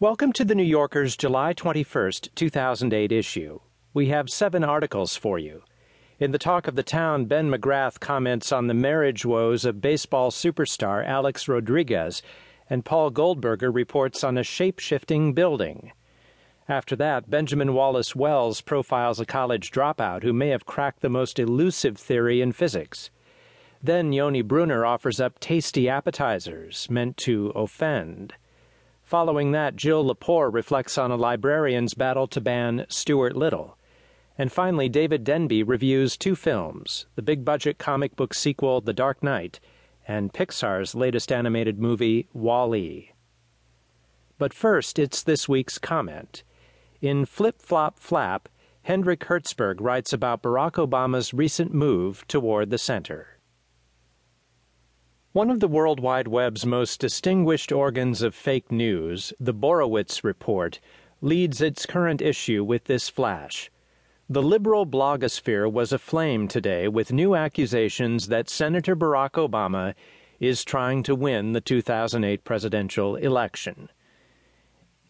[0.00, 3.60] Welcome to the New Yorker's July 21st, 2008 issue.
[3.92, 5.62] We have seven articles for you.
[6.18, 10.30] In the talk of the town, Ben McGrath comments on the marriage woes of baseball
[10.30, 12.22] superstar Alex Rodriguez,
[12.70, 15.92] and Paul Goldberger reports on a shape shifting building.
[16.66, 21.38] After that, Benjamin Wallace Wells profiles a college dropout who may have cracked the most
[21.38, 23.10] elusive theory in physics.
[23.82, 28.32] Then Yoni Brenner offers up tasty appetizers meant to offend.
[29.10, 33.76] Following that, Jill Lepore reflects on a librarian's battle to ban Stuart Little.
[34.38, 39.20] And finally, David Denby reviews two films the big budget comic book sequel, The Dark
[39.20, 39.58] Knight,
[40.06, 43.10] and Pixar's latest animated movie, Wall-E.
[44.38, 46.44] But first, it's this week's comment.
[47.00, 48.48] In Flip Flop Flap,
[48.82, 53.39] Hendrik Hertzberg writes about Barack Obama's recent move toward the center.
[55.32, 60.80] One of the World Wide Web's most distinguished organs of fake news, the Borowitz Report,
[61.20, 63.70] leads its current issue with this flash.
[64.28, 69.94] The liberal blogosphere was aflame today with new accusations that Senator Barack Obama
[70.40, 73.88] is trying to win the 2008 presidential election.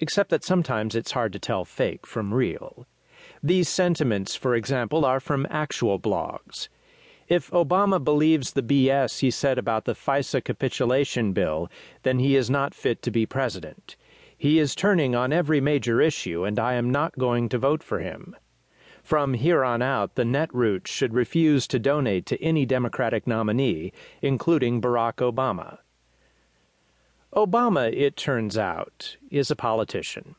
[0.01, 2.87] Except that sometimes it's hard to tell fake from real.
[3.43, 6.69] These sentiments, for example, are from actual blogs.
[7.31, 11.71] If Obama believes the BS he said about the FISA capitulation bill,
[12.03, 13.95] then he is not fit to be president.
[14.37, 18.01] He is turning on every major issue, and I am not going to vote for
[18.01, 18.35] him.
[19.05, 24.81] From here on out, the netroots should refuse to donate to any Democratic nominee, including
[24.81, 25.79] Barack Obama.
[27.33, 30.35] Obama, it turns out, is a politician.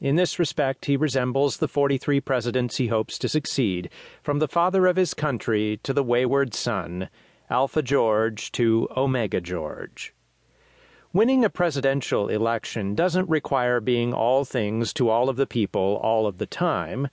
[0.00, 3.90] In this respect, he resembles the 43 presidents he hopes to succeed,
[4.22, 7.10] from the father of his country to the wayward son,
[7.50, 10.14] Alpha George to Omega George.
[11.12, 16.26] Winning a presidential election doesn't require being all things to all of the people all
[16.26, 17.08] of the time,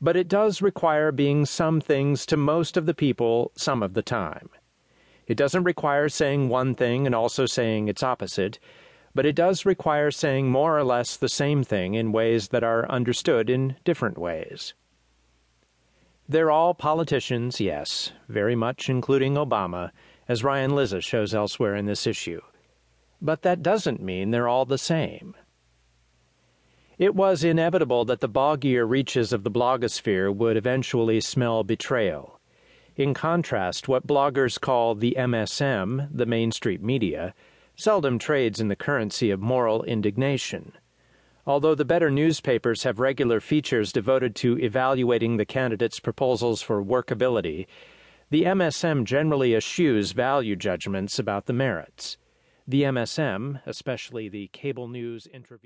[0.00, 4.02] but it does require being some things to most of the people some of the
[4.02, 4.48] time.
[5.26, 8.58] It doesn't require saying one thing and also saying its opposite
[9.14, 12.90] but it does require saying more or less the same thing in ways that are
[12.90, 14.74] understood in different ways.
[16.28, 19.90] They're all politicians, yes, very much including Obama,
[20.28, 22.40] as Ryan Lizza shows elsewhere in this issue.
[23.20, 25.34] But that doesn't mean they're all the same.
[26.98, 32.38] It was inevitable that the boggier reaches of the blogosphere would eventually smell betrayal.
[32.94, 37.34] In contrast, what bloggers call the MSM, the mainstream media,
[37.80, 40.72] seldom trades in the currency of moral indignation.
[41.46, 47.66] Although the better newspapers have regular features devoted to evaluating the candidates' proposals for workability,
[48.28, 52.18] the MSM generally eschews value judgments about the merits.
[52.68, 55.56] The MSM, especially the cable news interview